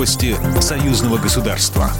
[0.00, 1.90] Новости союзного государства.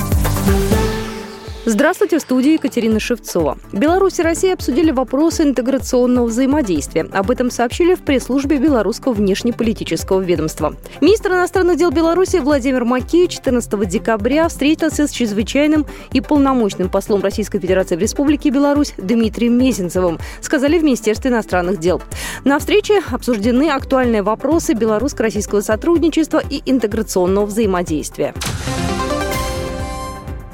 [1.67, 3.58] Здравствуйте, в студии Екатерина Шевцова.
[3.71, 7.02] Беларусь и Россия обсудили вопросы интеграционного взаимодействия.
[7.13, 10.75] Об этом сообщили в пресс-службе Белорусского внешнеполитического ведомства.
[11.03, 17.61] Министр иностранных дел Беларуси Владимир Макеев 14 декабря встретился с чрезвычайным и полномочным послом Российской
[17.61, 22.01] Федерации в Республике Беларусь Дмитрием Мезенцевым, сказали в Министерстве иностранных дел.
[22.45, 28.35] На встрече обсуждены актуальные вопросы белорусско-российского сотрудничества и интеграционного взаимодействия.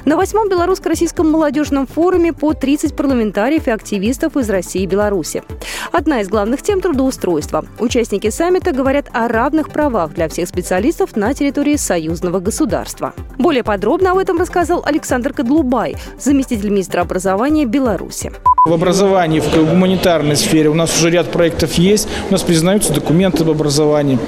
[0.04, 5.42] На восьмом белорусско-российском молодежном форуме по 30 парламентариев и активистов из России и Беларуси.
[5.92, 7.64] Одна из главных тем– трудоустройства.
[7.78, 13.14] Участники саммита говорят о равных правах для всех специалистов на территории союзного государства.
[13.38, 18.32] Более подробно об этом рассказал Александр Кадлубай, заместитель министра образования Беларуси.
[18.66, 23.44] В образовании, в гуманитарной сфере у нас уже ряд проектов есть, у нас признаются документы
[23.44, 24.18] об образовании.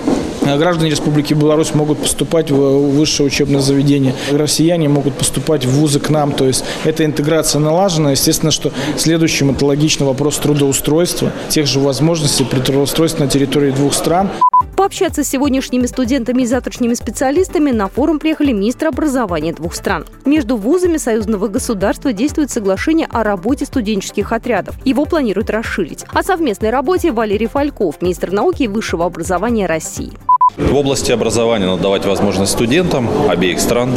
[0.43, 2.57] Граждане Республики Беларусь могут поступать в
[2.97, 4.15] высшее учебное заведение.
[4.31, 6.31] Россияне могут поступать в вузы к нам.
[6.31, 8.13] То есть эта интеграция налажена.
[8.13, 13.93] Естественно, что следующим это логично вопрос трудоустройства, тех же возможностей при трудоустройстве на территории двух
[13.93, 14.31] стран.
[14.79, 20.07] Пообщаться с сегодняшними студентами и завтрашними специалистами на форум приехали министры образования двух стран.
[20.25, 24.77] Между вузами союзного государства действует соглашение о работе студенческих отрядов.
[24.85, 26.05] Его планируют расширить.
[26.13, 30.13] О совместной работе Валерий Фальков, министр науки и высшего образования России.
[30.59, 33.95] В области образования надо давать возможность студентам обеих стран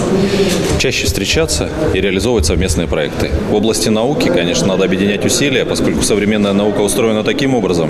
[0.77, 3.31] чаще встречаться и реализовывать совместные проекты.
[3.49, 7.89] В области науки, конечно, надо объединять усилия, поскольку современная наука устроена таким образом,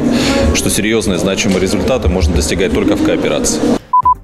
[0.55, 3.59] что серьезные значимые результаты можно достигать только в кооперации.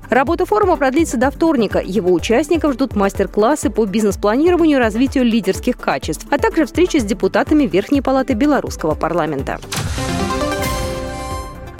[0.09, 1.81] Работа форума продлится до вторника.
[1.83, 7.65] Его участников ждут мастер-классы по бизнес-планированию и развитию лидерских качеств, а также встречи с депутатами
[7.65, 9.59] Верхней палаты Белорусского парламента.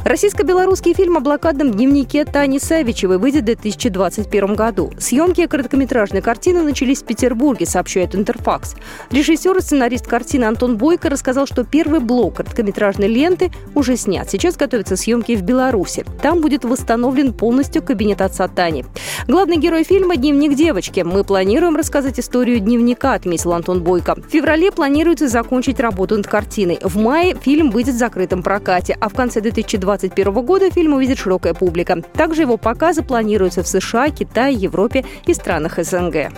[0.07, 4.89] Российско-белорусский фильм о блокадном дневнике Тани Савичевой выйдет в 2021 году.
[4.97, 8.75] Съемки короткометражной картины начались в Петербурге, сообщает Интерфакс.
[9.11, 14.31] Режиссер и сценарист картины Антон Бойко рассказал, что первый блок короткометражной ленты уже снят.
[14.31, 16.05] Сейчас готовятся съемки в Беларуси.
[16.21, 18.85] Там будет восстановлен полностью кабинет отца Тани.
[19.27, 21.01] Главный герой фильма– дневник девочки.
[21.01, 24.15] Мы планируем рассказать историю дневника, отметил Антон Бойко.
[24.15, 26.79] В феврале планируется закончить работу над картиной.
[26.81, 31.17] В мае фильм выйдет в закрытом прокате, а в конце 2020 2021 года фильм увидит
[31.17, 32.01] широкая публика.
[32.13, 36.31] Также его показы планируются в США, Китае, Европе и странах СНГ.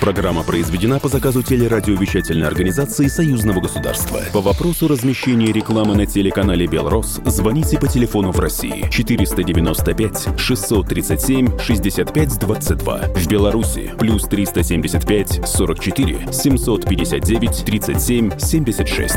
[0.00, 4.20] Программа произведена по заказу телерадиовещательной организации Союзного государства.
[4.32, 12.38] По вопросу размещения рекламы на телеканале «Белрос» звоните по телефону в России 495 637 65
[12.38, 12.98] 22.
[13.14, 19.16] В Беларуси плюс 375 44 759 37 76.